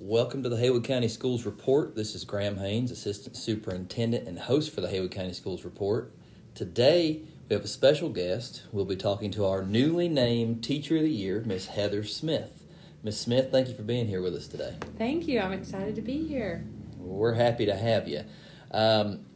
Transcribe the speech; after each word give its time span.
Welcome 0.00 0.44
to 0.44 0.48
the 0.48 0.56
Haywood 0.56 0.84
County 0.84 1.08
Schools 1.08 1.44
Report. 1.44 1.96
This 1.96 2.14
is 2.14 2.24
Graham 2.24 2.58
Haynes, 2.58 2.92
Assistant 2.92 3.36
Superintendent 3.36 4.28
and 4.28 4.38
host 4.38 4.72
for 4.72 4.80
the 4.80 4.86
Haywood 4.86 5.10
County 5.10 5.32
Schools 5.32 5.64
Report. 5.64 6.12
Today, 6.54 7.22
we 7.48 7.54
have 7.54 7.64
a 7.64 7.68
special 7.68 8.08
guest. 8.08 8.62
We'll 8.70 8.84
be 8.84 8.94
talking 8.94 9.32
to 9.32 9.44
our 9.44 9.64
newly 9.64 10.08
named 10.08 10.62
Teacher 10.62 10.98
of 10.98 11.02
the 11.02 11.10
Year, 11.10 11.42
Miss 11.44 11.66
Heather 11.66 12.04
Smith. 12.04 12.62
Miss 13.02 13.20
Smith, 13.20 13.50
thank 13.50 13.66
you 13.66 13.74
for 13.74 13.82
being 13.82 14.06
here 14.06 14.22
with 14.22 14.36
us 14.36 14.46
today. 14.46 14.76
Thank 14.98 15.26
you. 15.26 15.40
I'm 15.40 15.52
excited 15.52 15.96
to 15.96 16.02
be 16.02 16.24
here. 16.28 16.64
We're 16.96 17.34
happy 17.34 17.66
to 17.66 17.74
have 17.74 18.06
you. 18.06 18.22
Um, 18.70 19.26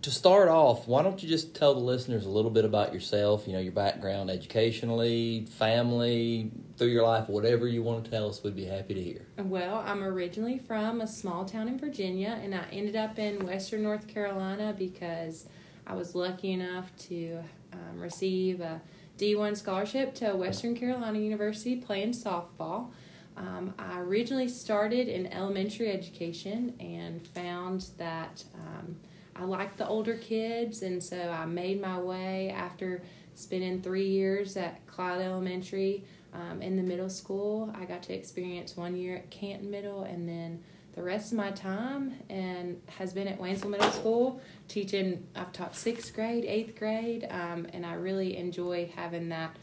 to 0.00 0.10
start 0.10 0.48
off, 0.48 0.88
why 0.88 1.02
don't 1.02 1.22
you 1.22 1.28
just 1.28 1.54
tell 1.54 1.74
the 1.74 1.80
listeners 1.80 2.24
a 2.24 2.30
little 2.30 2.50
bit 2.50 2.64
about 2.64 2.94
yourself, 2.94 3.46
you 3.46 3.52
know, 3.52 3.60
your 3.60 3.72
background 3.72 4.30
educationally, 4.30 5.44
family, 5.58 6.52
through 6.78 6.88
your 6.88 7.02
life, 7.02 7.28
whatever 7.28 7.66
you 7.66 7.82
want 7.82 8.04
to 8.04 8.10
tell 8.10 8.28
us, 8.28 8.42
we'd 8.42 8.54
be 8.54 8.64
happy 8.64 8.94
to 8.94 9.02
hear. 9.02 9.26
Well, 9.36 9.82
I'm 9.84 10.02
originally 10.02 10.58
from 10.58 11.00
a 11.00 11.06
small 11.06 11.44
town 11.44 11.68
in 11.68 11.78
Virginia, 11.78 12.38
and 12.42 12.54
I 12.54 12.64
ended 12.70 12.96
up 12.96 13.18
in 13.18 13.44
Western 13.44 13.82
North 13.82 14.06
Carolina 14.06 14.74
because 14.76 15.46
I 15.86 15.94
was 15.94 16.14
lucky 16.14 16.52
enough 16.52 16.94
to 17.08 17.40
um, 17.72 18.00
receive 18.00 18.60
a 18.60 18.80
D1 19.18 19.56
scholarship 19.56 20.14
to 20.16 20.32
Western 20.34 20.76
Carolina 20.76 21.18
University 21.18 21.76
playing 21.76 22.12
softball. 22.12 22.90
Um, 23.36 23.74
I 23.78 23.98
originally 23.98 24.48
started 24.48 25.08
in 25.08 25.26
elementary 25.32 25.90
education 25.90 26.74
and 26.78 27.26
found 27.26 27.86
that 27.98 28.44
um, 28.54 28.96
I 29.34 29.44
liked 29.44 29.78
the 29.78 29.86
older 29.86 30.16
kids, 30.16 30.82
and 30.82 31.02
so 31.02 31.30
I 31.30 31.44
made 31.46 31.80
my 31.80 31.98
way 31.98 32.50
after 32.50 33.02
spending 33.34 33.80
three 33.80 34.08
years 34.08 34.56
at 34.56 34.84
Clyde 34.86 35.20
Elementary 35.20 36.04
um, 36.38 36.62
in 36.62 36.76
the 36.76 36.82
middle 36.82 37.10
school. 37.10 37.74
I 37.74 37.84
got 37.84 38.02
to 38.04 38.14
experience 38.14 38.76
one 38.76 38.96
year 38.96 39.16
at 39.16 39.30
Canton 39.30 39.70
Middle, 39.70 40.04
and 40.04 40.28
then 40.28 40.62
the 40.94 41.02
rest 41.02 41.32
of 41.32 41.38
my 41.38 41.50
time 41.50 42.14
and 42.28 42.80
has 42.86 43.12
been 43.12 43.28
at 43.28 43.38
Waynesville 43.38 43.70
Middle 43.70 43.90
School 43.90 44.40
teaching. 44.66 45.26
I've 45.34 45.52
taught 45.52 45.76
sixth 45.76 46.14
grade, 46.14 46.44
eighth 46.44 46.76
grade, 46.76 47.26
um, 47.30 47.66
and 47.72 47.84
I 47.86 47.94
really 47.94 48.36
enjoy 48.36 48.90
having 48.94 49.28
that 49.28 49.56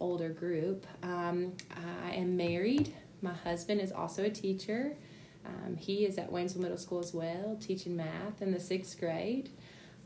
older 0.00 0.30
group. 0.30 0.86
Um, 1.02 1.52
I 2.04 2.12
am 2.12 2.36
married. 2.36 2.94
My 3.22 3.34
husband 3.34 3.80
is 3.80 3.92
also 3.92 4.24
a 4.24 4.30
teacher. 4.30 4.96
Um, 5.44 5.76
he 5.76 6.04
is 6.04 6.18
at 6.18 6.30
Waynesville 6.30 6.62
Middle 6.62 6.78
School 6.78 7.00
as 7.00 7.14
well, 7.14 7.56
teaching 7.60 7.96
math 7.96 8.40
in 8.40 8.52
the 8.52 8.60
sixth 8.60 8.98
grade. 8.98 9.50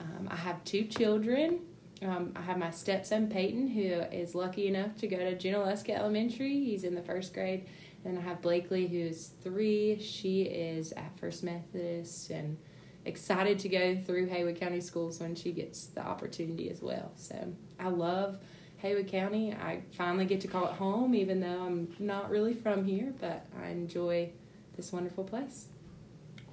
Um, 0.01 0.29
I 0.31 0.37
have 0.37 0.65
two 0.65 0.85
children. 0.85 1.61
Um, 2.03 2.33
I 2.37 2.43
have 2.43 2.59
my 2.59 2.71
stepson 2.71 3.29
Peyton, 3.29 3.69
who 3.69 3.83
is 3.83 4.35
lucky 4.35 4.67
enough 4.67 4.97
to 4.99 5.07
go 5.07 5.17
to 5.17 5.35
Junaluska 5.37 5.91
Elementary. 5.91 6.65
He's 6.65 6.85
in 6.85 6.95
the 6.95 7.03
first 7.03 7.33
grade. 7.33 7.67
And 8.05 8.19
I 8.19 8.23
have 8.23 8.43
Blakely, 8.43 8.87
who's 8.87 9.29
three. 9.43 9.99
She 9.99 10.43
is 10.43 10.93
at 10.93 11.19
First 11.19 11.43
Methodist 11.43 12.29
and 12.31 12.59
excited 13.07 13.59
to 13.61 13.69
go 13.69 13.97
through 13.97 14.27
Haywood 14.27 14.61
County 14.61 14.81
schools 14.81 15.21
when 15.21 15.35
she 15.35 15.53
gets 15.53 15.87
the 15.87 16.03
opportunity 16.03 16.71
as 16.71 16.83
well. 16.83 17.13
So 17.17 17.55
I 17.79 17.89
love 17.89 18.39
Haywood 18.79 19.09
County. 19.09 19.53
I 19.53 19.81
finally 19.93 20.27
get 20.27 20.43
to 20.43 20.49
call 20.49 20.67
it 20.67 20.73
home, 20.73 21.15
even 21.15 21.41
though 21.41 21.63
I'm 21.65 21.95
not 21.99 22.29
really 22.29 22.53
from 22.53 22.85
here, 22.85 23.15
but 23.19 23.47
I 23.63 23.69
enjoy 23.69 24.31
this 24.77 24.93
wonderful 24.93 25.25
place. 25.25 25.69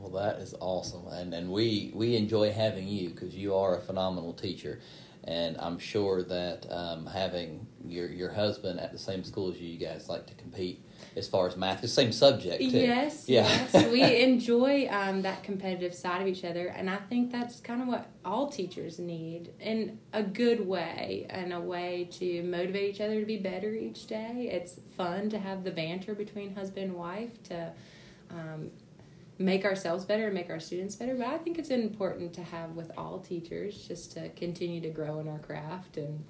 Well, 0.02 0.24
that 0.24 0.40
is 0.40 0.56
awesome, 0.60 1.08
and 1.08 1.32
and 1.34 1.52
we 1.52 1.92
we 1.94 2.16
enjoy 2.16 2.52
having 2.52 2.88
you 2.88 3.10
because 3.10 3.36
you 3.36 3.56
are 3.56 3.78
a 3.78 3.80
phenomenal 3.80 4.34
teacher, 4.34 4.80
and 5.24 5.56
I'm 5.60 5.78
sure 5.78 6.24
that 6.24 6.66
um, 6.72 7.06
having 7.06 7.68
your 7.86 8.10
your 8.10 8.32
husband 8.32 8.80
at 8.80 8.92
the 8.92 8.98
same 8.98 9.24
school 9.24 9.52
as 9.52 9.62
you, 9.62 9.70
you 9.70 9.78
guys 9.78 10.10
like 10.10 10.26
to 10.26 10.34
compete 10.34 10.84
as 11.16 11.28
far 11.28 11.48
as 11.48 11.56
math, 11.56 11.82
the 11.82 11.88
same 11.88 12.12
subject. 12.12 12.62
Too. 12.62 12.80
Yes, 12.80 13.30
yeah. 13.30 13.44
yes, 13.44 13.86
we 13.92 14.04
enjoy 14.24 14.88
um, 14.90 15.22
that 15.22 15.44
competitive 15.44 15.94
side 15.94 16.24
of 16.24 16.28
each 16.28 16.44
other, 16.44 16.68
and 16.70 16.90
I 16.90 16.98
think 16.98 17.32
that's 17.32 17.60
kind 17.60 17.84
of 17.84 17.88
what 17.88 18.10
all 18.26 18.50
teachers 18.50 18.98
need 18.98 19.52
in 19.60 20.00
a 20.14 20.24
good 20.24 20.66
way, 20.66 21.28
and 21.30 21.54
a 21.54 21.60
way 21.60 22.10
to 22.14 22.42
motivate 22.42 22.96
each 22.96 23.02
other 23.02 23.20
to 23.20 23.26
be 23.28 23.38
better 23.38 23.72
each 23.72 24.08
day. 24.08 24.50
It's 24.52 24.80
fun 24.98 25.30
to 25.30 25.38
have 25.38 25.64
the 25.64 25.72
banter 25.72 26.16
between 26.16 26.56
husband 26.56 26.86
and 26.86 26.96
wife 26.96 27.44
to 27.44 27.72
um, 28.32 28.72
make 29.42 29.66
ourselves 29.66 30.06
better 30.06 30.26
and 30.26 30.34
make 30.34 30.50
our 30.50 30.60
students 30.60 30.96
better. 30.96 31.16
But 31.16 31.28
I 31.28 31.38
think 31.38 31.58
it's 31.58 31.70
important 31.70 32.34
to 32.34 32.44
have 32.44 32.72
with 32.72 32.92
all 32.98 33.20
teachers 33.20 33.88
just 33.88 34.12
to 34.14 34.30
continue 34.30 34.82
to 34.82 34.90
grow 34.90 35.20
in 35.20 35.28
our 35.28 35.40
craft 35.40 35.98
and 35.98 36.24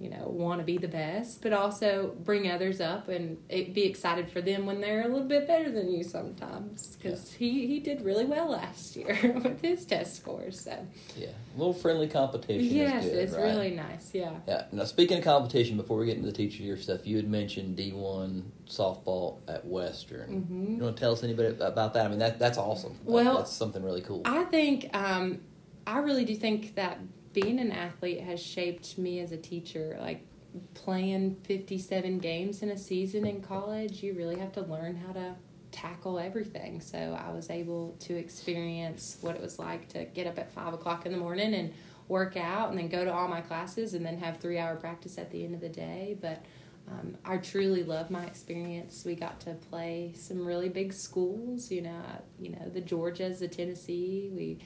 you 0.00 0.08
know 0.08 0.26
want 0.26 0.60
to 0.60 0.64
be 0.64 0.78
the 0.78 0.88
best, 0.88 1.42
but 1.42 1.52
also 1.52 2.14
bring 2.24 2.50
others 2.50 2.80
up 2.80 3.08
and 3.08 3.46
be 3.48 3.84
excited 3.84 4.30
for 4.30 4.40
them 4.40 4.64
when 4.64 4.80
they're 4.80 5.02
a 5.02 5.08
little 5.08 5.28
bit 5.28 5.46
better 5.46 5.70
than 5.70 5.92
you 5.92 6.02
sometimes. 6.02 6.96
Because 6.96 7.32
yeah. 7.32 7.38
he 7.38 7.66
he 7.66 7.80
did 7.80 8.00
really 8.00 8.24
well 8.24 8.50
last 8.50 8.96
year 8.96 9.18
with 9.44 9.60
his 9.60 9.84
test 9.84 10.16
scores. 10.16 10.58
So 10.60 10.86
yeah, 11.16 11.28
a 11.28 11.58
little 11.58 11.74
friendly 11.74 12.08
competition. 12.08 12.74
Yes, 12.74 13.04
good, 13.04 13.14
it's 13.14 13.32
right? 13.34 13.42
really 13.42 13.70
nice. 13.72 14.14
Yeah. 14.14 14.32
Yeah. 14.48 14.64
Now 14.72 14.84
speaking 14.84 15.18
of 15.18 15.24
competition, 15.24 15.76
before 15.76 15.98
we 15.98 16.06
get 16.06 16.16
into 16.16 16.30
the 16.30 16.36
teacher 16.36 16.62
year 16.62 16.78
stuff, 16.78 17.06
you 17.06 17.16
had 17.16 17.28
mentioned 17.28 17.76
D 17.76 17.92
one 17.92 18.50
softball 18.66 19.40
at 19.48 19.66
Western. 19.66 20.30
Mm-hmm. 20.30 20.76
You 20.76 20.82
want 20.82 20.96
to 20.96 21.00
tell 21.00 21.12
us 21.12 21.22
anybody 21.22 21.48
about 21.60 21.92
that? 21.92 22.06
I 22.06 22.08
mean, 22.08 22.20
that 22.20 22.38
that's 22.38 22.56
awesome. 22.56 22.98
Well, 23.04 23.36
that's 23.36 23.52
something 23.52 23.82
really 23.82 24.00
cool. 24.00 24.22
I 24.24 24.44
think 24.44 24.88
um, 24.96 25.40
I 25.86 25.98
really 25.98 26.24
do 26.24 26.34
think 26.34 26.76
that 26.76 26.98
being 27.32 27.60
an 27.60 27.72
athlete 27.72 28.20
has 28.20 28.42
shaped 28.42 28.98
me 28.98 29.20
as 29.20 29.32
a 29.32 29.36
teacher. 29.36 29.96
Like 30.00 30.26
playing 30.74 31.34
57 31.34 32.18
games 32.18 32.62
in 32.62 32.70
a 32.70 32.78
season 32.78 33.26
in 33.26 33.40
college, 33.40 34.02
you 34.02 34.14
really 34.14 34.38
have 34.38 34.52
to 34.52 34.62
learn 34.62 34.96
how 34.96 35.12
to 35.12 35.34
tackle 35.70 36.18
everything. 36.18 36.80
So 36.80 37.18
I 37.18 37.32
was 37.32 37.50
able 37.50 37.96
to 38.00 38.16
experience 38.16 39.18
what 39.20 39.36
it 39.36 39.40
was 39.40 39.58
like 39.58 39.88
to 39.90 40.04
get 40.04 40.26
up 40.26 40.38
at 40.38 40.52
five 40.52 40.74
o'clock 40.74 41.06
in 41.06 41.12
the 41.12 41.18
morning 41.18 41.54
and 41.54 41.72
work 42.08 42.36
out 42.36 42.70
and 42.70 42.78
then 42.78 42.88
go 42.88 43.04
to 43.04 43.12
all 43.12 43.28
my 43.28 43.40
classes 43.40 43.94
and 43.94 44.04
then 44.04 44.18
have 44.18 44.38
three 44.38 44.58
hour 44.58 44.74
practice 44.76 45.16
at 45.16 45.30
the 45.30 45.44
end 45.44 45.54
of 45.54 45.60
the 45.60 45.68
day. 45.68 46.16
But 46.20 46.44
um, 46.88 47.16
I 47.24 47.36
truly 47.36 47.84
love 47.84 48.10
my 48.10 48.24
experience. 48.24 49.04
We 49.04 49.14
got 49.14 49.38
to 49.40 49.54
play 49.54 50.12
some 50.16 50.44
really 50.44 50.68
big 50.68 50.92
schools, 50.92 51.70
you 51.70 51.82
know, 51.82 52.02
you 52.40 52.50
know, 52.50 52.68
the 52.68 52.80
Georgias, 52.80 53.38
the 53.38 53.48
Tennessee. 53.48 54.30
We 54.34 54.58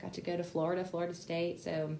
got 0.00 0.12
to 0.14 0.20
go 0.20 0.36
to 0.36 0.44
Florida, 0.44 0.84
Florida 0.84 1.14
State. 1.14 1.60
So 1.60 1.96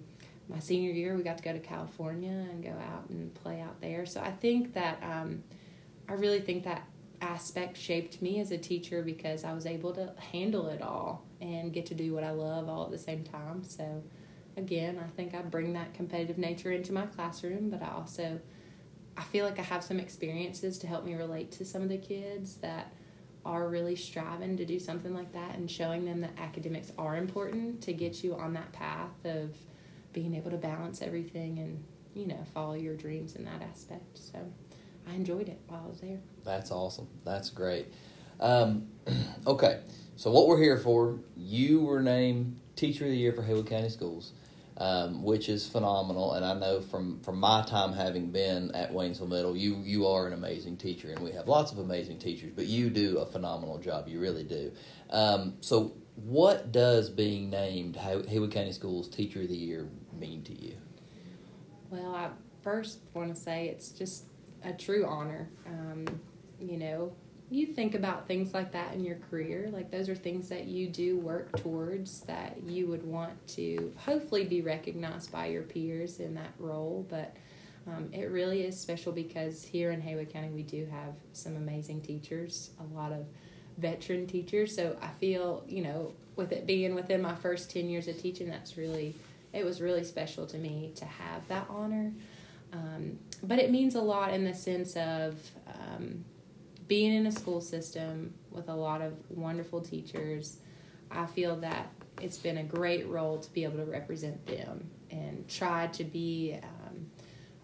my 0.51 0.59
senior 0.59 0.91
year, 0.91 1.15
we 1.15 1.23
got 1.23 1.37
to 1.37 1.43
go 1.43 1.53
to 1.53 1.59
California 1.59 2.47
and 2.51 2.63
go 2.63 2.71
out 2.71 3.09
and 3.09 3.33
play 3.33 3.61
out 3.61 3.79
there. 3.81 4.05
So 4.05 4.21
I 4.21 4.31
think 4.31 4.73
that 4.73 5.01
um, 5.01 5.43
I 6.07 6.13
really 6.13 6.41
think 6.41 6.63
that 6.65 6.83
aspect 7.21 7.77
shaped 7.77 8.21
me 8.21 8.39
as 8.39 8.51
a 8.51 8.57
teacher 8.57 9.01
because 9.01 9.43
I 9.43 9.53
was 9.53 9.65
able 9.65 9.93
to 9.93 10.13
handle 10.31 10.67
it 10.67 10.81
all 10.81 11.23
and 11.39 11.71
get 11.71 11.85
to 11.87 11.93
do 11.93 12.13
what 12.13 12.23
I 12.23 12.31
love 12.31 12.67
all 12.67 12.85
at 12.85 12.91
the 12.91 12.97
same 12.97 13.23
time. 13.23 13.63
So 13.63 14.03
again, 14.57 14.99
I 15.03 15.07
think 15.15 15.33
I 15.33 15.41
bring 15.41 15.73
that 15.73 15.93
competitive 15.93 16.37
nature 16.37 16.71
into 16.71 16.93
my 16.93 17.05
classroom, 17.05 17.69
but 17.69 17.81
I 17.81 17.91
also 17.91 18.39
I 19.17 19.23
feel 19.23 19.45
like 19.45 19.59
I 19.59 19.63
have 19.63 19.83
some 19.83 19.99
experiences 19.99 20.77
to 20.79 20.87
help 20.87 21.05
me 21.05 21.15
relate 21.15 21.51
to 21.53 21.65
some 21.65 21.81
of 21.81 21.89
the 21.89 21.97
kids 21.97 22.55
that 22.55 22.91
are 23.45 23.67
really 23.67 23.95
striving 23.95 24.55
to 24.57 24.65
do 24.65 24.79
something 24.79 25.13
like 25.13 25.33
that 25.33 25.55
and 25.55 25.69
showing 25.69 26.05
them 26.05 26.21
that 26.21 26.31
academics 26.37 26.91
are 26.97 27.17
important 27.17 27.81
to 27.81 27.93
get 27.93 28.23
you 28.23 28.35
on 28.35 28.53
that 28.53 28.71
path 28.71 29.09
of 29.25 29.55
being 30.13 30.35
able 30.35 30.51
to 30.51 30.57
balance 30.57 31.01
everything 31.01 31.59
and 31.59 31.83
you 32.13 32.27
know 32.27 32.43
follow 32.53 32.73
your 32.73 32.95
dreams 32.95 33.35
in 33.35 33.45
that 33.45 33.61
aspect. 33.61 34.17
So 34.17 34.39
i 35.07 35.13
enjoyed 35.13 35.49
it 35.49 35.59
while 35.67 35.83
i 35.85 35.89
was 35.89 36.01
there. 36.01 36.19
That's 36.43 36.71
awesome. 36.71 37.07
That's 37.25 37.49
great. 37.49 37.87
Um, 38.39 38.87
okay. 39.47 39.81
So 40.15 40.31
what 40.31 40.47
we're 40.47 40.61
here 40.61 40.77
for 40.77 41.19
you 41.35 41.81
were 41.81 42.01
named 42.01 42.59
teacher 42.75 43.05
of 43.05 43.11
the 43.11 43.17
year 43.17 43.33
for 43.33 43.43
haywood 43.43 43.67
county 43.67 43.89
schools 43.89 44.33
um, 44.81 45.21
which 45.21 45.47
is 45.47 45.67
phenomenal. 45.67 46.33
And 46.33 46.43
i 46.43 46.53
know 46.53 46.81
from 46.81 47.19
from 47.21 47.39
my 47.39 47.63
time 47.63 47.93
having 47.93 48.31
been 48.31 48.71
at 48.73 48.91
waynesville 48.91 49.29
middle 49.29 49.55
you 49.55 49.81
you 49.83 50.07
are 50.07 50.27
an 50.27 50.33
amazing 50.33 50.77
teacher 50.77 51.11
and 51.11 51.19
we 51.19 51.31
have 51.31 51.47
lots 51.47 51.71
of 51.71 51.77
amazing 51.77 52.17
teachers 52.17 52.51
but 52.55 52.65
you 52.65 52.89
do 52.89 53.19
a 53.19 53.25
phenomenal 53.25 53.77
job. 53.77 54.07
You 54.07 54.19
really 54.19 54.43
do. 54.43 54.71
Um, 55.11 55.57
so 55.61 55.93
what 56.15 56.71
does 56.71 57.09
being 57.09 57.49
named 57.49 57.95
Haywood 57.95 58.51
County 58.51 58.71
Schools 58.71 59.07
Teacher 59.07 59.41
of 59.41 59.49
the 59.49 59.55
Year 59.55 59.87
mean 60.17 60.43
to 60.43 60.53
you? 60.53 60.75
Well, 61.89 62.15
I 62.15 62.29
first 62.63 62.99
want 63.13 63.33
to 63.33 63.39
say 63.39 63.67
it's 63.67 63.89
just 63.89 64.25
a 64.63 64.73
true 64.73 65.05
honor. 65.05 65.49
Um, 65.65 66.05
you 66.59 66.77
know, 66.77 67.13
you 67.49 67.65
think 67.65 67.95
about 67.95 68.27
things 68.27 68.53
like 68.53 68.71
that 68.71 68.93
in 68.93 69.03
your 69.03 69.17
career. 69.29 69.69
Like 69.73 69.91
those 69.91 70.07
are 70.07 70.15
things 70.15 70.47
that 70.49 70.65
you 70.65 70.87
do 70.87 71.17
work 71.17 71.57
towards 71.57 72.21
that 72.21 72.63
you 72.63 72.87
would 72.87 73.03
want 73.03 73.45
to 73.49 73.93
hopefully 73.97 74.45
be 74.45 74.61
recognized 74.61 75.31
by 75.31 75.47
your 75.47 75.63
peers 75.63 76.19
in 76.19 76.33
that 76.35 76.53
role. 76.59 77.05
But 77.09 77.35
um, 77.87 78.09
it 78.13 78.31
really 78.31 78.61
is 78.61 78.79
special 78.79 79.11
because 79.11 79.63
here 79.63 79.91
in 79.91 79.99
Haywood 80.01 80.31
County 80.31 80.49
we 80.49 80.63
do 80.63 80.87
have 80.91 81.15
some 81.33 81.57
amazing 81.57 82.01
teachers, 82.01 82.69
a 82.79 82.95
lot 82.95 83.11
of 83.11 83.25
veteran 83.81 84.27
teachers. 84.27 84.75
So 84.75 84.95
I 85.01 85.09
feel, 85.19 85.63
you 85.67 85.83
know, 85.83 86.13
with 86.35 86.51
it 86.51 86.65
being 86.65 86.95
within 86.95 87.21
my 87.21 87.35
first 87.35 87.71
10 87.71 87.89
years 87.89 88.07
of 88.07 88.21
teaching, 88.21 88.49
that's 88.49 88.77
really, 88.77 89.15
it 89.53 89.65
was 89.65 89.81
really 89.81 90.03
special 90.03 90.45
to 90.47 90.57
me 90.57 90.91
to 90.95 91.05
have 91.05 91.47
that 91.47 91.65
honor. 91.69 92.13
Um, 92.71 93.19
but 93.43 93.59
it 93.59 93.71
means 93.71 93.95
a 93.95 94.01
lot 94.01 94.33
in 94.33 94.45
the 94.45 94.53
sense 94.53 94.95
of 94.95 95.39
um, 95.67 96.23
being 96.87 97.13
in 97.13 97.25
a 97.25 97.31
school 97.31 97.59
system 97.59 98.33
with 98.49 98.69
a 98.69 98.75
lot 98.75 99.01
of 99.01 99.13
wonderful 99.29 99.81
teachers. 99.81 100.57
I 101.09 101.25
feel 101.25 101.57
that 101.57 101.91
it's 102.21 102.37
been 102.37 102.57
a 102.57 102.63
great 102.63 103.07
role 103.07 103.39
to 103.39 103.51
be 103.51 103.63
able 103.63 103.77
to 103.77 103.85
represent 103.85 104.45
them 104.45 104.89
and 105.09 105.47
try 105.49 105.87
to 105.87 106.03
be 106.03 106.57
um, 106.63 107.07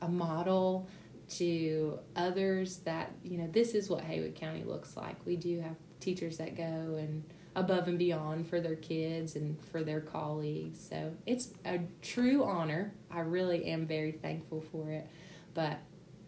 a 0.01 0.07
model 0.09 0.87
to 1.29 1.99
others 2.15 2.77
that 2.77 3.11
you 3.23 3.37
know 3.37 3.47
this 3.51 3.73
is 3.73 3.89
what 3.89 4.01
Haywood 4.01 4.35
County 4.35 4.63
looks 4.63 4.95
like. 4.95 5.17
We 5.25 5.35
do 5.35 5.59
have 5.59 5.75
teachers 5.99 6.37
that 6.37 6.55
go 6.55 6.63
and 6.63 7.23
above 7.55 7.87
and 7.87 7.97
beyond 7.97 8.47
for 8.47 8.61
their 8.61 8.75
kids 8.75 9.35
and 9.35 9.57
for 9.71 9.83
their 9.83 9.99
colleagues. 9.99 10.79
So 10.87 11.13
it's 11.25 11.49
a 11.65 11.79
true 12.01 12.43
honor. 12.43 12.93
I 13.09 13.21
really 13.21 13.65
am 13.65 13.87
very 13.87 14.11
thankful 14.11 14.61
for 14.71 14.91
it. 14.91 15.07
But 15.55 15.79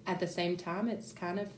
at 0.07 0.19
the 0.19 0.27
same 0.27 0.57
time, 0.57 0.89
it's 0.89 1.11
kind 1.11 1.39
of 1.39 1.49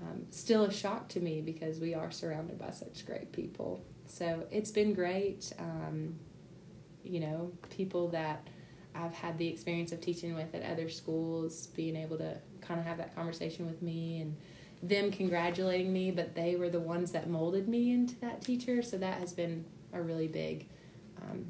um, 0.00 0.26
still 0.30 0.64
a 0.64 0.72
shock 0.72 1.08
to 1.10 1.20
me 1.20 1.40
because 1.40 1.80
we 1.80 1.94
are 1.94 2.12
surrounded 2.12 2.58
by 2.58 2.70
such 2.70 3.04
great 3.04 3.32
people. 3.32 3.84
So 4.06 4.46
it's 4.50 4.70
been 4.70 4.94
great. 4.94 5.52
Um, 5.58 6.16
you 7.02 7.18
know, 7.20 7.52
people 7.70 8.08
that 8.08 8.46
I've 8.94 9.14
had 9.14 9.38
the 9.38 9.48
experience 9.48 9.90
of 9.90 10.00
teaching 10.00 10.34
with 10.34 10.54
at 10.54 10.62
other 10.62 10.88
schools, 10.88 11.68
being 11.68 11.96
able 11.96 12.18
to 12.18 12.36
kind 12.60 12.78
of 12.78 12.86
have 12.86 12.98
that 12.98 13.14
conversation 13.14 13.66
with 13.66 13.82
me 13.82 14.20
and 14.20 14.36
them 14.82 15.10
congratulating 15.10 15.92
me, 15.92 16.10
but 16.10 16.34
they 16.34 16.56
were 16.56 16.68
the 16.68 16.80
ones 16.80 17.12
that 17.12 17.28
molded 17.28 17.68
me 17.68 17.92
into 17.92 18.18
that 18.20 18.42
teacher. 18.42 18.82
So 18.82 18.98
that 18.98 19.18
has 19.20 19.32
been 19.32 19.64
a 19.92 20.02
really 20.02 20.28
big, 20.28 20.66
um, 21.22 21.46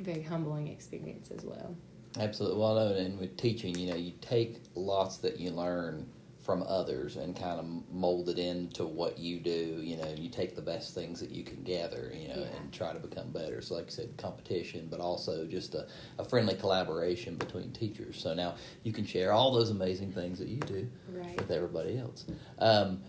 very 0.00 0.22
humbling 0.22 0.68
experience 0.68 1.30
as 1.30 1.44
well. 1.44 1.74
Absolutely. 2.18 2.60
Well, 2.60 2.78
and 2.78 3.18
with 3.18 3.36
teaching, 3.36 3.76
you 3.76 3.90
know, 3.90 3.96
you 3.96 4.12
take 4.20 4.60
lots 4.74 5.16
that 5.18 5.40
you 5.40 5.50
learn 5.50 6.06
from 6.44 6.62
others 6.64 7.16
and 7.16 7.34
kind 7.34 7.58
of 7.58 7.66
mold 7.90 8.28
it 8.28 8.38
into 8.38 8.84
what 8.84 9.18
you 9.18 9.40
do. 9.40 9.80
You 9.80 9.96
know, 9.96 10.14
you 10.14 10.28
take 10.28 10.54
the 10.54 10.62
best 10.62 10.94
things 10.94 11.18
that 11.20 11.30
you 11.30 11.42
can 11.42 11.62
gather, 11.62 12.12
you 12.14 12.28
know, 12.28 12.40
yeah. 12.40 12.56
and 12.56 12.72
try 12.72 12.92
to 12.92 12.98
become 12.98 13.30
better. 13.30 13.62
So, 13.62 13.74
like 13.76 13.86
I 13.86 13.90
said, 13.90 14.16
competition, 14.18 14.88
but 14.90 15.00
also 15.00 15.46
just 15.46 15.74
a, 15.74 15.86
a 16.18 16.24
friendly 16.24 16.54
collaboration 16.54 17.36
between 17.36 17.72
teachers. 17.72 18.20
So 18.20 18.34
now 18.34 18.56
you 18.82 18.92
can 18.92 19.06
share 19.06 19.32
all 19.32 19.52
those 19.52 19.70
amazing 19.70 20.12
things 20.12 20.38
that 20.38 20.48
you 20.48 20.60
do 20.60 20.86
right. 21.08 21.36
with 21.36 21.50
everybody 21.50 21.98
else. 21.98 22.26
Um, 22.58 23.00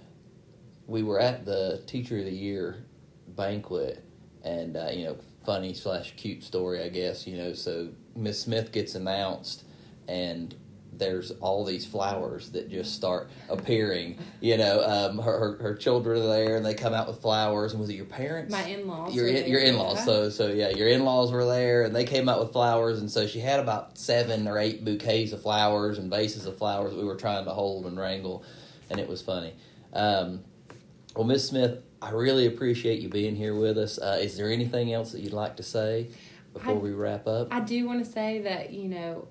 we 0.88 1.04
were 1.04 1.20
at 1.20 1.46
the 1.46 1.84
Teacher 1.88 2.20
of 2.20 2.26
the 2.26 2.32
Year 2.32 2.86
banquet, 3.28 4.04
and 4.44 4.78
uh, 4.78 4.90
you 4.92 5.04
know, 5.06 5.18
funny 5.46 5.74
slash 5.74 6.14
cute 6.16 6.44
story, 6.44 6.82
I 6.82 6.90
guess. 6.90 7.28
You 7.28 7.38
know, 7.38 7.54
so 7.54 7.90
Miss 8.16 8.40
Smith 8.40 8.72
gets 8.72 8.96
announced, 8.96 9.66
and 10.08 10.56
there's 10.98 11.32
all 11.32 11.66
these 11.66 11.86
flowers 11.86 12.50
that 12.52 12.70
just 12.70 12.94
start 12.94 13.30
appearing. 13.50 14.18
You 14.42 14.58
know, 14.58 14.84
um, 14.84 15.18
her, 15.20 15.40
her, 15.40 15.58
her 15.62 15.76
children 15.76 16.22
are 16.22 16.28
there, 16.28 16.56
and 16.56 16.66
they 16.66 16.74
come 16.74 16.94
out 16.94 17.08
with 17.08 17.22
flowers. 17.22 17.72
And 17.72 17.82
was 17.82 17.90
it 17.90 17.96
your 17.96 18.06
parents? 18.06 18.52
My 18.52 18.64
in 18.64 18.88
laws. 18.88 19.14
Your 19.14 19.28
in, 19.28 19.50
your 19.50 19.62
in 19.62 19.78
laws. 19.78 20.04
So 20.04 20.30
so 20.30 20.48
yeah, 20.48 20.70
your 20.70 20.88
in 20.88 21.04
laws 21.04 21.32
were 21.32 21.46
there, 21.46 21.84
and 21.84 21.96
they 21.96 22.06
came 22.06 22.30
out 22.30 22.40
with 22.40 22.52
flowers. 22.52 23.00
And 23.00 23.10
so 23.10 23.28
she 23.28 23.40
had 23.40 23.60
about 23.60 23.98
seven 23.98 24.48
or 24.48 24.58
eight 24.58 24.84
bouquets 24.86 25.32
of 25.32 25.42
flowers 25.42 25.98
and 25.98 26.10
vases 26.10 26.46
of 26.46 26.58
flowers 26.58 26.92
that 26.92 27.00
we 27.00 27.06
were 27.06 27.16
trying 27.16 27.46
to 27.46 27.52
hold 27.52 27.86
and 27.86 27.98
wrangle, 27.98 28.44
and 28.90 29.00
it 29.00 29.08
was 29.08 29.22
funny. 29.22 29.54
Um, 29.94 30.44
well, 31.16 31.26
Miss 31.26 31.48
Smith, 31.48 31.80
I 32.02 32.12
really 32.12 32.46
appreciate 32.46 33.00
you 33.00 33.10
being 33.10 33.36
here 33.36 33.56
with 33.56 33.78
us. 33.78 33.98
Uh, 33.98 34.20
is 34.22 34.38
there 34.38 34.52
anything 34.52 34.94
else 34.94 35.12
that 35.14 35.22
you'd 35.22 35.34
like 35.34 35.56
to 35.58 35.64
say 35.64 36.10
before 36.54 36.74
I, 36.74 36.78
we 36.78 36.92
wrap 36.92 37.26
up? 37.26 37.48
I 37.52 37.62
do 37.62 37.86
want 37.88 38.04
to 38.04 38.12
say 38.12 38.42
that 38.42 38.74
you 38.74 38.90
know 38.90 39.28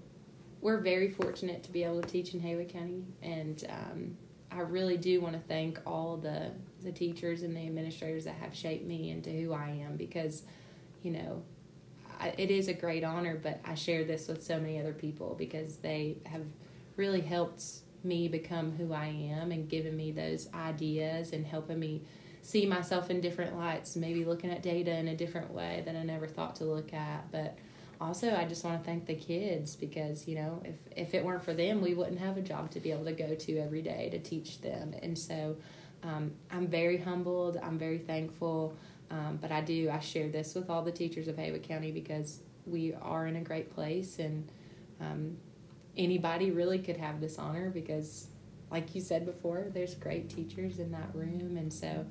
we're 0.64 0.78
very 0.78 1.10
fortunate 1.10 1.62
to 1.62 1.70
be 1.70 1.84
able 1.84 2.00
to 2.00 2.08
teach 2.08 2.32
in 2.32 2.40
Haywood 2.40 2.70
County, 2.70 3.04
and 3.22 3.64
um, 3.68 4.16
I 4.50 4.60
really 4.60 4.96
do 4.96 5.20
want 5.20 5.34
to 5.34 5.40
thank 5.40 5.78
all 5.86 6.16
the 6.16 6.52
the 6.82 6.90
teachers 6.90 7.42
and 7.42 7.54
the 7.54 7.60
administrators 7.60 8.24
that 8.24 8.36
have 8.36 8.54
shaped 8.54 8.86
me 8.86 9.10
into 9.10 9.28
who 9.30 9.52
I 9.52 9.68
am 9.84 9.96
because, 9.96 10.42
you 11.02 11.12
know, 11.12 11.42
I, 12.18 12.34
it 12.38 12.50
is 12.50 12.68
a 12.68 12.74
great 12.74 13.04
honor, 13.04 13.38
but 13.42 13.60
I 13.64 13.74
share 13.74 14.04
this 14.04 14.26
with 14.26 14.42
so 14.42 14.58
many 14.58 14.80
other 14.80 14.92
people 14.92 15.34
because 15.38 15.76
they 15.76 16.18
have 16.26 16.44
really 16.96 17.20
helped 17.20 17.62
me 18.02 18.28
become 18.28 18.72
who 18.72 18.92
I 18.92 19.06
am 19.06 19.50
and 19.50 19.68
given 19.68 19.96
me 19.96 20.12
those 20.12 20.48
ideas 20.54 21.32
and 21.32 21.46
helping 21.46 21.78
me 21.78 22.02
see 22.42 22.66
myself 22.66 23.10
in 23.10 23.20
different 23.22 23.56
lights, 23.56 23.96
maybe 23.96 24.24
looking 24.24 24.50
at 24.50 24.62
data 24.62 24.94
in 24.94 25.08
a 25.08 25.16
different 25.16 25.50
way 25.50 25.82
than 25.84 25.96
I 25.96 26.02
never 26.02 26.26
thought 26.26 26.56
to 26.56 26.64
look 26.64 26.92
at, 26.92 27.30
but 27.32 27.56
also 28.00 28.34
I 28.34 28.44
just 28.44 28.64
want 28.64 28.82
to 28.82 28.84
thank 28.84 29.06
the 29.06 29.14
kids 29.14 29.76
because 29.76 30.26
you 30.26 30.36
know 30.36 30.62
if 30.64 30.74
if 30.96 31.14
it 31.14 31.24
weren't 31.24 31.42
for 31.42 31.54
them 31.54 31.80
we 31.80 31.94
wouldn't 31.94 32.18
have 32.18 32.36
a 32.36 32.42
job 32.42 32.70
to 32.72 32.80
be 32.80 32.90
able 32.90 33.04
to 33.04 33.12
go 33.12 33.34
to 33.34 33.58
every 33.58 33.82
day 33.82 34.08
to 34.10 34.18
teach 34.18 34.60
them. 34.60 34.94
And 35.02 35.18
so 35.18 35.56
um, 36.02 36.32
I'm 36.50 36.66
very 36.66 36.98
humbled 36.98 37.58
I'm 37.62 37.78
very 37.78 37.98
thankful 37.98 38.76
um, 39.10 39.38
but 39.40 39.52
I 39.52 39.60
do 39.60 39.90
I 39.90 40.00
share 40.00 40.28
this 40.28 40.54
with 40.54 40.70
all 40.70 40.82
the 40.82 40.92
teachers 40.92 41.28
of 41.28 41.36
Haywood 41.36 41.62
County 41.62 41.92
because 41.92 42.40
we 42.66 42.94
are 42.94 43.26
in 43.26 43.36
a 43.36 43.42
great 43.42 43.74
place 43.74 44.18
and 44.18 44.48
um, 45.00 45.36
anybody 45.96 46.50
really 46.50 46.78
could 46.78 46.96
have 46.96 47.20
this 47.20 47.38
honor 47.38 47.70
because 47.70 48.28
like 48.70 48.94
you 48.94 49.00
said 49.00 49.24
before 49.24 49.66
there's 49.72 49.94
great 49.94 50.28
teachers 50.28 50.78
in 50.78 50.90
that 50.92 51.08
room. 51.14 51.56
And 51.56 51.72
so 51.72 52.04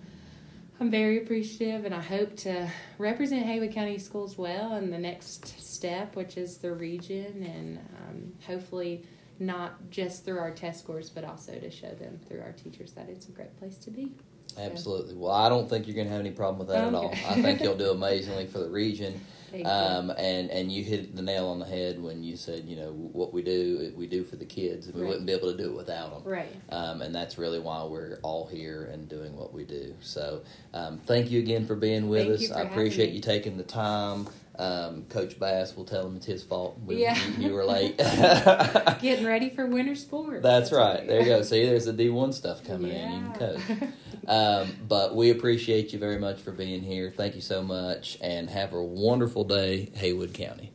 I'm 0.79 0.89
very 0.89 1.21
appreciative, 1.21 1.85
and 1.85 1.93
I 1.93 2.01
hope 2.01 2.35
to 2.37 2.69
represent 2.97 3.45
Haywood 3.45 3.73
County 3.73 3.99
Schools 3.99 4.37
well 4.37 4.73
in 4.75 4.89
the 4.89 4.97
next 4.97 5.59
step, 5.61 6.15
which 6.15 6.35
is 6.35 6.57
the 6.57 6.73
region, 6.73 7.43
and 7.43 7.77
um, 7.77 8.31
hopefully 8.45 9.05
not 9.39 9.89
just 9.91 10.25
through 10.25 10.39
our 10.39 10.51
test 10.51 10.79
scores, 10.79 11.09
but 11.09 11.23
also 11.23 11.57
to 11.59 11.69
show 11.69 11.91
them 11.91 12.19
through 12.27 12.41
our 12.41 12.51
teachers 12.51 12.93
that 12.93 13.07
it's 13.07 13.27
a 13.27 13.31
great 13.31 13.55
place 13.57 13.77
to 13.77 13.91
be. 13.91 14.11
Absolutely. 14.57 15.15
Well, 15.15 15.31
I 15.31 15.49
don't 15.49 15.69
think 15.69 15.87
you're 15.87 15.95
going 15.95 16.07
to 16.07 16.11
have 16.11 16.21
any 16.21 16.31
problem 16.31 16.59
with 16.59 16.67
that 16.69 16.85
okay. 16.85 16.87
at 16.87 16.93
all. 16.93 17.11
I 17.29 17.41
think 17.41 17.61
you'll 17.61 17.77
do 17.77 17.91
amazingly 17.91 18.45
for 18.47 18.59
the 18.59 18.69
region. 18.69 19.21
Um, 19.65 20.09
and 20.17 20.49
and 20.49 20.71
you 20.71 20.83
hit 20.83 21.15
the 21.15 21.21
nail 21.21 21.47
on 21.47 21.59
the 21.59 21.65
head 21.65 22.01
when 22.01 22.23
you 22.23 22.35
said 22.35 22.65
you 22.65 22.75
know 22.75 22.91
what 22.91 23.35
we 23.35 23.43
do 23.43 23.93
we 23.95 24.07
do 24.07 24.23
for 24.23 24.35
the 24.35 24.45
kids 24.45 24.87
and 24.87 24.95
we 24.95 25.01
right. 25.01 25.09
wouldn't 25.09 25.27
be 25.27 25.31
able 25.31 25.51
to 25.51 25.55
do 25.55 25.69
it 25.69 25.75
without 25.75 26.11
them 26.11 26.23
right 26.23 26.51
um, 26.69 27.03
and 27.03 27.13
that's 27.13 27.37
really 27.37 27.59
why 27.59 27.83
we're 27.83 28.17
all 28.23 28.47
here 28.47 28.89
and 28.91 29.07
doing 29.07 29.37
what 29.37 29.53
we 29.53 29.63
do 29.63 29.93
so 30.01 30.41
um, 30.73 30.97
thank 31.05 31.29
you 31.29 31.37
again 31.37 31.67
for 31.67 31.75
being 31.75 32.09
with 32.09 32.27
thank 32.39 32.49
us 32.49 32.57
I 32.57 32.61
appreciate 32.61 33.11
you 33.11 33.21
taking 33.21 33.55
the 33.55 33.63
time 33.63 34.27
um, 34.59 35.05
Coach 35.05 35.39
Bass 35.39 35.75
will 35.75 35.85
tell 35.85 36.05
him 36.05 36.15
it's 36.15 36.25
his 36.25 36.43
fault. 36.43 36.79
We, 36.85 36.97
yeah, 36.97 37.17
you, 37.37 37.47
you, 37.47 37.53
were 37.53 37.65
late. 37.65 37.97
Getting 39.01 39.25
ready 39.25 39.49
for 39.49 39.65
winter 39.65 39.95
sports. 39.95 40.43
That's, 40.43 40.69
That's 40.69 40.71
right. 40.71 41.07
There 41.07 41.21
you 41.21 41.25
go. 41.25 41.41
See, 41.41 41.65
there's 41.65 41.85
the 41.85 41.93
D 41.93 42.09
one 42.09 42.33
stuff 42.33 42.63
coming 42.63 42.91
yeah. 42.91 43.11
in. 43.11 43.25
You 43.25 43.31
can 43.31 43.33
coach. 43.33 43.89
Um, 44.25 44.77
but 44.87 45.17
we 45.17 45.31
appreciate 45.31 45.91
you 45.91 45.99
very 45.99 46.17
much 46.17 46.39
for 46.39 46.51
being 46.51 46.81
here. 46.81 47.11
Thank 47.11 47.35
you 47.35 47.41
so 47.41 47.61
much, 47.61 48.17
and 48.21 48.49
have 48.49 48.71
a 48.71 48.81
wonderful 48.81 49.43
day, 49.43 49.91
Haywood 49.95 50.33
County. 50.33 50.72